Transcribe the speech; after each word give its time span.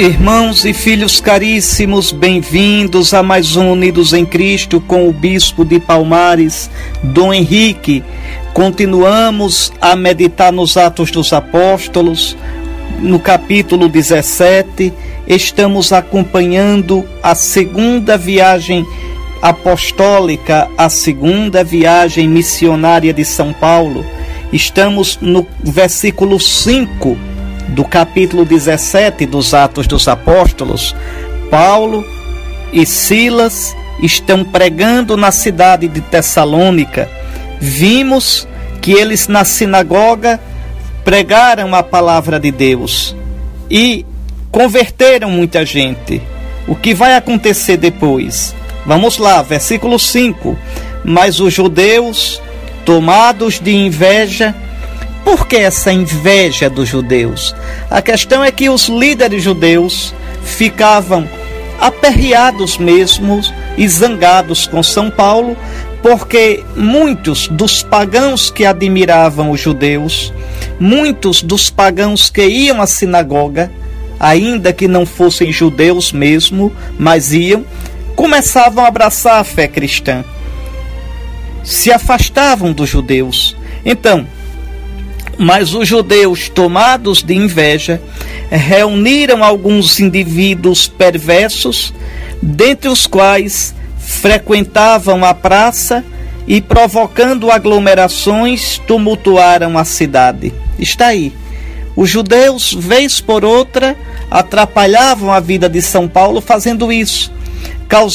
Irmãos 0.00 0.64
e 0.64 0.72
filhos 0.72 1.20
caríssimos, 1.20 2.10
bem-vindos 2.10 3.12
a 3.12 3.22
mais 3.22 3.54
um 3.54 3.70
Unidos 3.70 4.14
em 4.14 4.24
Cristo 4.24 4.80
com 4.80 5.06
o 5.06 5.12
Bispo 5.12 5.62
de 5.62 5.78
Palmares, 5.78 6.70
Dom 7.02 7.34
Henrique. 7.34 8.02
Continuamos 8.54 9.70
a 9.78 9.94
meditar 9.94 10.50
nos 10.54 10.78
Atos 10.78 11.10
dos 11.10 11.34
Apóstolos, 11.34 12.34
no 12.98 13.20
capítulo 13.20 13.90
17. 13.90 14.90
Estamos 15.28 15.92
acompanhando 15.92 17.06
a 17.22 17.34
segunda 17.34 18.16
viagem 18.16 18.86
apostólica, 19.42 20.66
a 20.78 20.88
segunda 20.88 21.62
viagem 21.62 22.26
missionária 22.26 23.12
de 23.12 23.22
São 23.26 23.52
Paulo. 23.52 24.02
Estamos 24.50 25.18
no 25.20 25.46
versículo 25.62 26.40
5 26.40 27.18
do 27.70 27.84
capítulo 27.84 28.44
17 28.44 29.26
dos 29.26 29.54
Atos 29.54 29.86
dos 29.86 30.08
Apóstolos, 30.08 30.94
Paulo 31.50 32.04
e 32.72 32.84
Silas 32.84 33.76
estão 34.02 34.44
pregando 34.44 35.16
na 35.16 35.30
cidade 35.30 35.88
de 35.88 36.00
Tessalônica. 36.00 37.08
Vimos 37.60 38.46
que 38.80 38.92
eles 38.92 39.28
na 39.28 39.44
sinagoga 39.44 40.40
pregaram 41.04 41.74
a 41.74 41.82
palavra 41.82 42.40
de 42.40 42.50
Deus 42.50 43.14
e 43.70 44.04
converteram 44.50 45.30
muita 45.30 45.64
gente. 45.64 46.20
O 46.66 46.74
que 46.74 46.94
vai 46.94 47.14
acontecer 47.14 47.76
depois? 47.76 48.54
Vamos 48.86 49.18
lá, 49.18 49.42
versículo 49.42 49.98
5. 49.98 50.56
Mas 51.04 51.40
os 51.40 51.52
judeus, 51.52 52.40
tomados 52.84 53.60
de 53.60 53.74
inveja, 53.74 54.54
por 55.30 55.46
que 55.46 55.54
essa 55.54 55.92
inveja 55.92 56.68
dos 56.68 56.88
judeus? 56.88 57.54
A 57.88 58.02
questão 58.02 58.42
é 58.42 58.50
que 58.50 58.68
os 58.68 58.88
líderes 58.88 59.44
judeus 59.44 60.12
ficavam 60.42 61.28
aperreados 61.80 62.76
mesmo 62.76 63.40
e 63.78 63.86
zangados 63.86 64.66
com 64.66 64.82
São 64.82 65.08
Paulo, 65.08 65.56
porque 66.02 66.64
muitos 66.74 67.46
dos 67.46 67.80
pagãos 67.80 68.50
que 68.50 68.64
admiravam 68.64 69.52
os 69.52 69.60
judeus, 69.60 70.32
muitos 70.80 71.42
dos 71.42 71.70
pagãos 71.70 72.28
que 72.28 72.44
iam 72.44 72.82
à 72.82 72.86
sinagoga, 72.88 73.70
ainda 74.18 74.72
que 74.72 74.88
não 74.88 75.06
fossem 75.06 75.52
judeus 75.52 76.10
mesmo, 76.10 76.72
mas 76.98 77.32
iam, 77.32 77.64
começavam 78.16 78.84
a 78.84 78.88
abraçar 78.88 79.38
a 79.38 79.44
fé 79.44 79.68
cristã. 79.68 80.24
Se 81.62 81.92
afastavam 81.92 82.72
dos 82.72 82.88
judeus. 82.88 83.56
Então, 83.84 84.26
mas 85.42 85.72
os 85.72 85.88
judeus, 85.88 86.50
tomados 86.50 87.22
de 87.22 87.34
inveja, 87.34 87.98
reuniram 88.50 89.42
alguns 89.42 89.98
indivíduos 89.98 90.86
perversos, 90.86 91.94
dentre 92.42 92.90
os 92.90 93.06
quais 93.06 93.74
frequentavam 93.98 95.24
a 95.24 95.32
praça 95.32 96.04
e, 96.46 96.60
provocando 96.60 97.50
aglomerações, 97.50 98.76
tumultuaram 98.86 99.78
a 99.78 99.84
cidade. 99.84 100.52
Está 100.78 101.06
aí. 101.06 101.32
Os 101.96 102.10
judeus, 102.10 102.74
vez 102.74 103.18
por 103.18 103.42
outra, 103.42 103.96
atrapalhavam 104.30 105.32
a 105.32 105.40
vida 105.40 105.70
de 105.70 105.80
São 105.80 106.06
Paulo 106.06 106.42
fazendo 106.42 106.92
isso. 106.92 107.32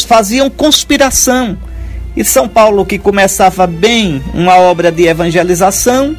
Faziam 0.08 0.48
conspiração. 0.48 1.58
E 2.16 2.24
São 2.24 2.48
Paulo, 2.48 2.86
que 2.86 3.00
começava 3.00 3.66
bem 3.66 4.22
uma 4.32 4.58
obra 4.60 4.92
de 4.92 5.08
evangelização, 5.08 6.16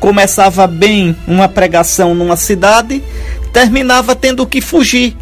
começava 0.00 0.66
bem 0.66 1.16
uma 1.26 1.48
pregação 1.48 2.14
numa 2.14 2.36
cidade, 2.36 3.02
terminava 3.52 4.14
tendo 4.14 4.46
que 4.46 4.60
fugir, 4.60 5.16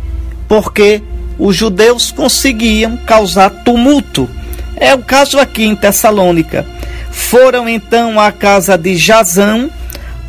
porque 0.49 1.03
os 1.39 1.57
judeus 1.57 2.11
conseguiam 2.11 2.97
causar 2.97 3.51
tumulto. 3.51 4.29
É 4.77 4.95
o 4.95 4.99
caso 4.99 5.39
aqui 5.39 5.65
em 5.65 5.77
Tessalônica. 5.77 6.67
Foram 7.11 7.69
então 7.69 8.19
à 8.19 8.33
casa 8.33 8.77
de 8.77 8.97
Jazão 8.97 9.71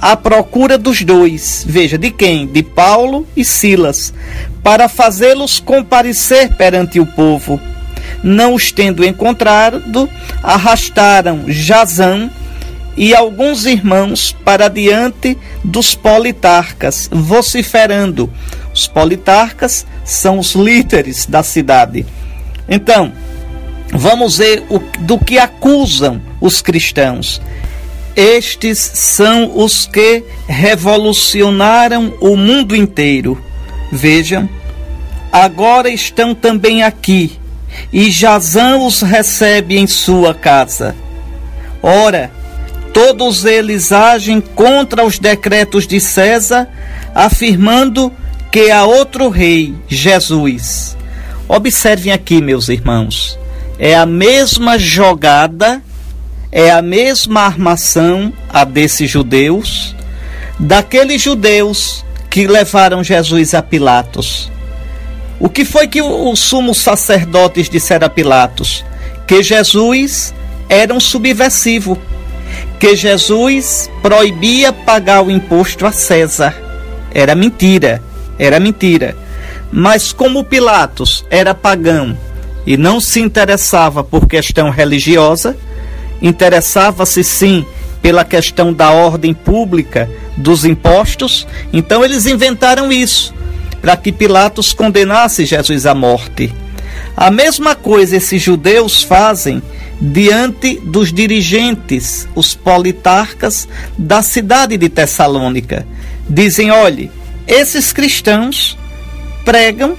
à 0.01 0.15
procura 0.15 0.77
dos 0.77 1.01
dois. 1.01 1.65
Veja, 1.67 1.97
de 1.97 2.11
quem? 2.11 2.45
De 2.45 2.61
Paulo 2.61 3.27
e 3.35 3.43
Silas, 3.43 4.13
para 4.61 4.87
fazê-los 4.87 5.59
comparecer 5.59 6.53
perante 6.55 6.99
o 6.99 7.05
povo. 7.05 7.59
Não 8.23 8.53
os 8.53 8.71
tendo 8.71 9.03
encontrado, 9.03 10.09
arrastaram 10.43 11.45
Jazão 11.47 12.29
e 12.97 13.13
alguns 13.13 13.65
irmãos 13.65 14.35
para 14.43 14.69
diante 14.69 15.37
dos 15.63 15.95
politarcas, 15.95 17.09
vociferando. 17.11 18.31
Os 18.73 18.87
politarcas 18.87 19.85
são 20.03 20.39
os 20.39 20.53
líderes 20.53 21.25
da 21.25 21.43
cidade. 21.43 22.05
Então, 22.69 23.11
vamos 23.91 24.37
ver 24.37 24.63
o, 24.69 24.79
do 25.01 25.19
que 25.19 25.37
acusam 25.37 26.21
os 26.39 26.61
cristãos. 26.61 27.41
Estes 28.15 28.79
são 28.79 29.57
os 29.57 29.85
que 29.85 30.23
revolucionaram 30.47 32.13
o 32.21 32.37
mundo 32.37 32.75
inteiro. 32.75 33.41
Vejam, 33.91 34.49
agora 35.31 35.89
estão 35.89 36.33
também 36.33 36.81
aqui, 36.81 37.37
e 37.91 38.09
Jazão 38.09 38.87
os 38.87 39.01
recebe 39.01 39.77
em 39.77 39.85
sua 39.85 40.33
casa. 40.33 40.95
Ora, 41.83 42.31
Todos 42.95 43.43
eles 43.43 43.91
agem 43.91 44.39
contra 44.39 45.03
os 45.03 45.19
decretos 45.19 45.85
de 45.85 45.99
César, 45.99 46.69
afirmando 47.13 48.09
que 48.49 48.71
há 48.71 48.85
outro 48.85 49.27
rei, 49.27 49.75
Jesus. 49.85 50.95
Observem 51.45 52.13
aqui, 52.13 52.41
meus 52.41 52.69
irmãos, 52.69 53.37
é 53.77 53.93
a 53.93 54.05
mesma 54.05 54.79
jogada, 54.79 55.83
é 56.49 56.71
a 56.71 56.81
mesma 56.81 57.41
armação 57.41 58.31
a 58.47 58.63
desses 58.63 59.11
judeus, 59.11 59.93
daqueles 60.57 61.21
judeus 61.21 62.05
que 62.29 62.47
levaram 62.47 63.03
Jesus 63.03 63.53
a 63.53 63.61
Pilatos. 63.61 64.49
O 65.37 65.49
que 65.49 65.65
foi 65.65 65.89
que 65.89 66.01
os 66.01 66.39
sumos 66.39 66.77
sacerdotes 66.77 67.67
disseram 67.67 68.07
a 68.07 68.09
Pilatos? 68.09 68.85
Que 69.27 69.43
Jesus 69.43 70.33
era 70.69 70.93
um 70.93 70.99
subversivo 71.01 71.99
que 72.79 72.95
Jesus 72.95 73.89
proibia 74.01 74.71
pagar 74.71 75.23
o 75.23 75.31
imposto 75.31 75.85
a 75.85 75.91
César. 75.91 76.55
Era 77.13 77.35
mentira, 77.35 78.01
era 78.37 78.59
mentira. 78.59 79.15
Mas 79.71 80.11
como 80.11 80.43
Pilatos 80.43 81.25
era 81.29 81.53
pagão 81.53 82.17
e 82.65 82.77
não 82.77 82.99
se 82.99 83.19
interessava 83.19 84.03
por 84.03 84.27
questão 84.27 84.69
religiosa, 84.69 85.55
interessava-se 86.21 87.23
sim 87.23 87.65
pela 88.01 88.23
questão 88.23 88.71
da 88.71 88.91
ordem 88.91 89.33
pública 89.33 90.09
dos 90.37 90.65
impostos, 90.65 91.47
então 91.73 92.03
eles 92.03 92.25
inventaram 92.25 92.91
isso 92.91 93.33
para 93.81 93.97
que 93.97 94.11
Pilatos 94.11 94.73
condenasse 94.73 95.45
Jesus 95.45 95.85
à 95.85 95.95
morte. 95.95 96.53
A 97.15 97.31
mesma 97.31 97.75
coisa 97.75 98.17
esses 98.17 98.41
judeus 98.41 99.03
fazem 99.03 99.61
diante 99.99 100.79
dos 100.79 101.13
dirigentes, 101.13 102.27
os 102.35 102.53
politarcas 102.53 103.67
da 103.97 104.21
cidade 104.21 104.77
de 104.77 104.89
Tessalônica. 104.89 105.85
Dizem: 106.29 106.71
olhe, 106.71 107.11
esses 107.47 107.93
cristãos 107.93 108.77
pregam 109.43 109.95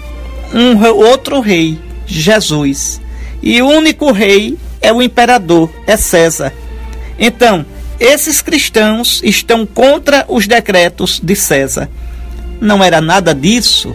um 0.53 0.83
outro 0.85 1.41
rei, 1.41 1.79
Jesus, 2.07 3.01
e 3.43 3.61
o 3.63 3.69
único 3.69 4.13
rei 4.13 4.57
é 4.81 4.93
o 4.93 5.03
imperador, 5.03 5.71
é 5.87 5.97
César. 5.97 6.53
Então, 7.19 7.65
esses 7.99 8.43
cristãos 8.43 9.21
estão 9.25 9.65
contra 9.65 10.25
os 10.29 10.47
decretos 10.47 11.21
de 11.23 11.35
César. 11.35 11.89
Não 12.61 12.83
era 12.83 13.01
nada 13.01 13.35
disso, 13.35 13.95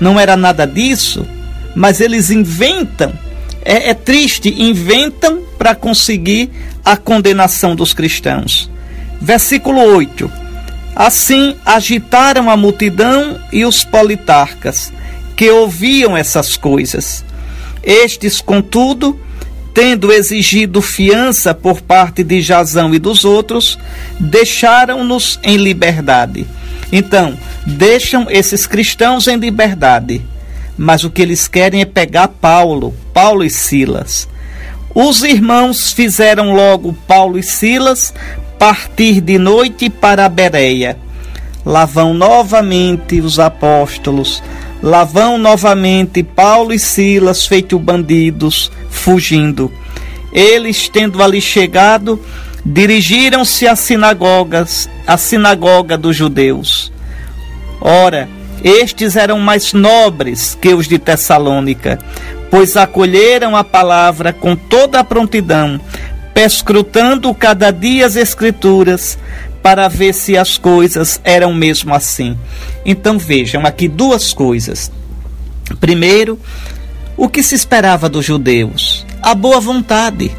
não 0.00 0.18
era 0.18 0.36
nada 0.36 0.66
disso, 0.66 1.26
mas 1.74 2.00
eles 2.00 2.30
inventam 2.30 3.12
é, 3.64 3.90
é 3.90 3.94
triste, 3.94 4.54
inventam 4.62 5.42
para 5.58 5.74
conseguir 5.74 6.50
a 6.84 6.96
condenação 6.96 7.74
dos 7.74 7.92
cristãos. 7.92 8.70
Versículo 9.20 9.80
8: 9.80 10.30
Assim 10.94 11.56
agitaram 11.64 12.50
a 12.50 12.56
multidão 12.56 13.38
e 13.52 13.64
os 13.64 13.84
politarcas, 13.84 14.92
que 15.36 15.50
ouviam 15.50 16.16
essas 16.16 16.56
coisas. 16.56 17.24
Estes, 17.82 18.40
contudo, 18.40 19.18
tendo 19.72 20.12
exigido 20.12 20.82
fiança 20.82 21.54
por 21.54 21.80
parte 21.80 22.22
de 22.22 22.40
Jazão 22.40 22.94
e 22.94 22.98
dos 22.98 23.24
outros, 23.24 23.78
deixaram-nos 24.18 25.38
em 25.42 25.56
liberdade. 25.56 26.46
Então, 26.92 27.38
deixam 27.66 28.26
esses 28.30 28.66
cristãos 28.66 29.28
em 29.28 29.36
liberdade 29.36 30.22
mas 30.80 31.04
o 31.04 31.10
que 31.10 31.20
eles 31.20 31.46
querem 31.46 31.82
é 31.82 31.84
pegar 31.84 32.28
Paulo, 32.28 32.94
Paulo 33.20 33.44
e 33.44 33.50
Silas. 33.50 34.26
Os 34.94 35.22
irmãos 35.22 35.92
fizeram 35.92 36.54
logo 36.54 36.94
Paulo 37.06 37.38
e 37.38 37.42
Silas 37.42 38.14
partir 38.58 39.20
de 39.20 39.38
noite 39.38 39.90
para 39.90 40.24
a 40.24 40.28
Bereia. 40.30 40.96
Lá 41.62 41.84
vão 41.84 42.14
novamente 42.14 43.20
os 43.20 43.38
apóstolos 43.38 44.42
Lá 44.82 45.04
vão 45.04 45.36
novamente 45.36 46.22
Paulo 46.22 46.72
e 46.72 46.78
Silas, 46.78 47.46
feito 47.46 47.78
bandidos, 47.78 48.72
fugindo. 48.88 49.70
Eles, 50.32 50.88
tendo 50.88 51.22
ali 51.22 51.42
chegado, 51.42 52.18
dirigiram-se 52.64 53.68
às 53.68 53.80
sinagogas, 53.80 54.88
à 55.06 55.18
sinagoga 55.18 55.98
dos 55.98 56.16
judeus. 56.16 56.90
Ora, 57.82 58.30
estes 58.62 59.16
eram 59.16 59.38
mais 59.38 59.72
nobres 59.72 60.56
que 60.60 60.74
os 60.74 60.86
de 60.86 60.98
Tessalônica, 60.98 61.98
pois 62.50 62.76
acolheram 62.76 63.56
a 63.56 63.64
palavra 63.64 64.32
com 64.32 64.54
toda 64.56 65.00
a 65.00 65.04
prontidão, 65.04 65.80
perscrutando 66.34 67.32
cada 67.34 67.70
dia 67.70 68.06
as 68.06 68.16
Escrituras, 68.16 69.18
para 69.62 69.88
ver 69.88 70.14
se 70.14 70.36
as 70.36 70.56
coisas 70.56 71.20
eram 71.22 71.52
mesmo 71.52 71.94
assim. 71.94 72.36
Então 72.84 73.18
vejam 73.18 73.66
aqui 73.66 73.88
duas 73.88 74.32
coisas. 74.32 74.90
Primeiro, 75.78 76.38
o 77.16 77.28
que 77.28 77.42
se 77.42 77.54
esperava 77.54 78.08
dos 78.08 78.24
judeus? 78.24 79.06
A 79.22 79.34
boa 79.34 79.60
vontade, 79.60 80.32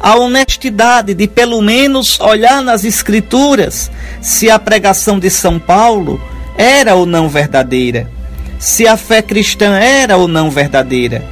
a 0.00 0.16
honestidade 0.16 1.14
de 1.14 1.26
pelo 1.26 1.60
menos 1.60 2.20
olhar 2.20 2.62
nas 2.62 2.84
Escrituras 2.84 3.90
se 4.20 4.50
a 4.50 4.58
pregação 4.58 5.18
de 5.18 5.28
São 5.28 5.58
Paulo 5.58 6.20
era 6.56 6.94
ou 6.94 7.06
não 7.06 7.28
verdadeira, 7.28 8.10
se 8.58 8.86
a 8.86 8.96
fé 8.96 9.20
cristã 9.20 9.76
era 9.78 10.16
ou 10.16 10.28
não 10.28 10.50
verdadeira. 10.50 11.24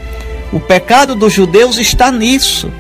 O 0.53 0.61
pecado 0.61 1.15
dos 1.15 1.33
judeus 1.33 1.79
está 1.79 2.11
nisso, 2.11 2.71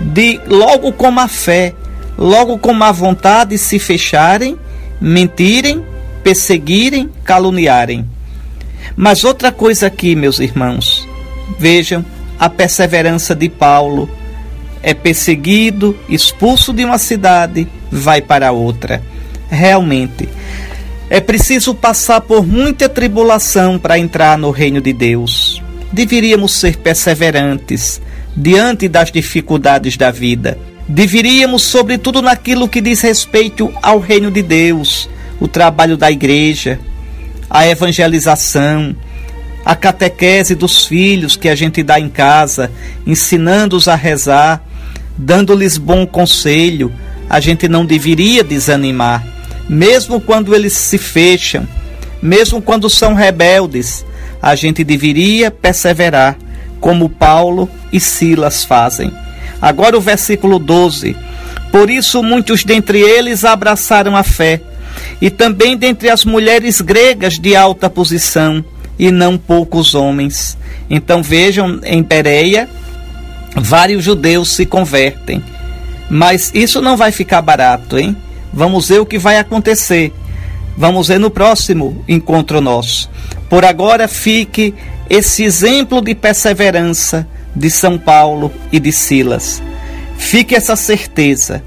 de 0.00 0.40
logo 0.46 0.92
como 0.92 1.20
a 1.20 1.28
fé, 1.28 1.74
logo 2.18 2.58
como 2.58 2.82
a 2.82 2.90
vontade 2.90 3.56
se 3.56 3.78
fecharem, 3.78 4.58
mentirem, 5.00 5.84
perseguirem, 6.22 7.10
caluniarem. 7.24 8.04
Mas 8.96 9.24
outra 9.24 9.52
coisa 9.52 9.86
aqui, 9.86 10.14
meus 10.14 10.40
irmãos, 10.40 11.08
vejam 11.58 12.04
a 12.38 12.48
perseverança 12.48 13.34
de 13.34 13.48
Paulo. 13.48 14.10
É 14.82 14.94
perseguido, 14.94 15.96
expulso 16.08 16.72
de 16.72 16.84
uma 16.84 16.98
cidade, 16.98 17.68
vai 17.90 18.22
para 18.22 18.50
outra. 18.50 19.02
Realmente, 19.50 20.28
é 21.10 21.20
preciso 21.20 21.74
passar 21.74 22.20
por 22.20 22.46
muita 22.46 22.88
tribulação 22.88 23.80
para 23.80 23.98
entrar 23.98 24.38
no 24.38 24.52
reino 24.52 24.80
de 24.80 24.92
Deus. 24.92 25.60
Deveríamos 25.92 26.52
ser 26.52 26.76
perseverantes 26.76 28.00
diante 28.36 28.88
das 28.88 29.10
dificuldades 29.10 29.96
da 29.96 30.12
vida. 30.12 30.56
Deveríamos, 30.86 31.64
sobretudo 31.64 32.22
naquilo 32.22 32.68
que 32.68 32.80
diz 32.80 33.00
respeito 33.00 33.72
ao 33.82 33.98
reino 33.98 34.30
de 34.30 34.40
Deus, 34.40 35.10
o 35.40 35.48
trabalho 35.48 35.96
da 35.96 36.12
igreja, 36.12 36.78
a 37.50 37.66
evangelização, 37.66 38.94
a 39.64 39.74
catequese 39.74 40.54
dos 40.54 40.86
filhos 40.86 41.34
que 41.34 41.48
a 41.48 41.56
gente 41.56 41.82
dá 41.82 41.98
em 41.98 42.08
casa, 42.08 42.70
ensinando-os 43.04 43.88
a 43.88 43.96
rezar, 43.96 44.64
dando-lhes 45.18 45.76
bom 45.76 46.06
conselho, 46.06 46.92
a 47.28 47.40
gente 47.40 47.66
não 47.66 47.84
deveria 47.84 48.44
desanimar 48.44 49.39
mesmo 49.70 50.20
quando 50.20 50.52
eles 50.52 50.72
se 50.72 50.98
fecham, 50.98 51.64
mesmo 52.20 52.60
quando 52.60 52.90
são 52.90 53.14
rebeldes, 53.14 54.04
a 54.42 54.56
gente 54.56 54.82
deveria 54.82 55.48
perseverar, 55.48 56.36
como 56.80 57.08
Paulo 57.08 57.70
e 57.92 58.00
Silas 58.00 58.64
fazem. 58.64 59.12
Agora 59.62 59.96
o 59.96 60.00
versículo 60.00 60.58
12. 60.58 61.14
Por 61.70 61.88
isso 61.88 62.20
muitos 62.20 62.64
dentre 62.64 62.98
eles 62.98 63.44
abraçaram 63.44 64.16
a 64.16 64.24
fé, 64.24 64.60
e 65.20 65.30
também 65.30 65.76
dentre 65.76 66.10
as 66.10 66.24
mulheres 66.24 66.80
gregas 66.80 67.38
de 67.38 67.54
alta 67.54 67.88
posição, 67.88 68.64
e 68.98 69.12
não 69.12 69.38
poucos 69.38 69.94
homens. 69.94 70.58
Então 70.90 71.22
vejam, 71.22 71.78
em 71.84 72.02
Pereia, 72.02 72.68
vários 73.54 74.02
judeus 74.02 74.50
se 74.50 74.66
convertem. 74.66 75.40
Mas 76.10 76.50
isso 76.52 76.82
não 76.82 76.96
vai 76.96 77.12
ficar 77.12 77.40
barato, 77.40 77.96
hein? 77.96 78.16
Vamos 78.52 78.88
ver 78.88 79.00
o 79.00 79.06
que 79.06 79.18
vai 79.18 79.38
acontecer. 79.38 80.12
Vamos 80.76 81.08
ver 81.08 81.18
no 81.18 81.30
próximo 81.30 82.04
encontro 82.08 82.60
nosso. 82.60 83.10
Por 83.48 83.64
agora 83.64 84.08
fique 84.08 84.74
esse 85.08 85.44
exemplo 85.44 86.00
de 86.00 86.14
perseverança 86.14 87.26
de 87.54 87.70
São 87.70 87.98
Paulo 87.98 88.52
e 88.72 88.78
de 88.78 88.92
Silas. 88.92 89.62
Fique 90.16 90.54
essa 90.54 90.76
certeza 90.76 91.62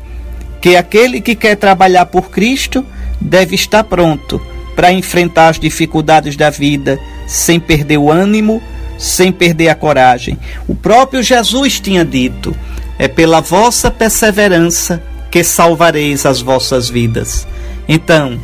que 0.62 0.76
aquele 0.76 1.20
que 1.20 1.36
quer 1.36 1.56
trabalhar 1.56 2.06
por 2.06 2.30
Cristo 2.30 2.86
deve 3.20 3.56
estar 3.56 3.84
pronto 3.84 4.42
para 4.76 4.92
enfrentar 4.92 5.50
as 5.50 5.60
dificuldades 5.60 6.36
da 6.36 6.50
vida 6.50 7.00
sem 7.28 7.60
perder 7.60 7.98
o 7.98 8.12
ânimo, 8.12 8.62
sem 8.98 9.32
perder 9.32 9.70
a 9.70 9.76
coragem. 9.76 10.40
O 10.68 10.74
próprio 10.74 11.22
Jesus 11.22 11.80
tinha 11.80 12.06
dito: 12.06 12.56
é 12.98 13.08
pela 13.08 13.42
vossa 13.42 13.92
perseverança 13.92 15.02
que 15.34 15.44
salvareis 15.44 16.28
as 16.28 16.42
vossas 16.42 16.92
vidas. 16.92 17.48
Então, 17.90 18.40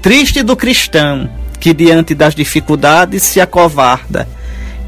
triste 0.00 0.42
do 0.42 0.56
cristão 0.56 1.28
que 1.60 1.74
diante 1.74 2.14
das 2.14 2.34
dificuldades 2.34 3.22
se 3.22 3.42
acovarda, 3.42 4.26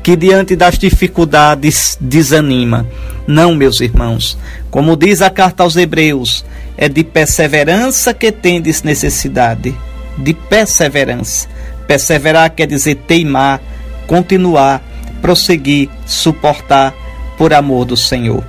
que 0.03 0.17
diante 0.17 0.57
das 0.57 0.79
dificuldades 0.79 1.99
desanima. 2.01 2.87
Não, 3.27 3.55
meus 3.55 3.83
irmãos, 3.83 4.39
como 4.71 4.97
diz 4.97 5.21
a 5.21 5.29
carta 5.29 5.63
aos 5.63 5.77
Hebreus, 5.77 6.43
é 6.75 6.89
de 6.89 7.05
perseverança 7.05 8.15
que 8.15 8.33
tendes 8.33 8.83
necessidade, 8.83 9.77
de 10.17 10.33
perseverança. 10.33 11.49
Perseverar 11.87 12.49
quer 12.49 12.67
dizer 12.67 12.95
teimar, 13.07 13.61
continuar, 14.07 14.83
prosseguir, 15.21 15.91
suportar 16.07 16.95
por 17.37 17.53
amor 17.53 17.85
do 17.85 17.95
Senhor. 17.95 18.43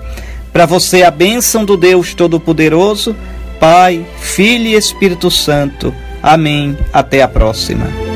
Para 0.58 0.66
você, 0.66 1.04
a 1.04 1.12
bênção 1.12 1.64
do 1.64 1.78
Deus 1.78 2.16
Todo-Poderoso, 2.16 3.16
Pai, 3.60 4.04
Filho 4.20 4.66
e 4.66 4.74
Espírito 4.74 5.30
Santo. 5.30 5.94
Amém. 6.20 6.76
Até 6.92 7.22
a 7.22 7.28
próxima. 7.28 8.07